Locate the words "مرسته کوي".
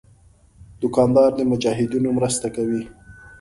2.17-2.81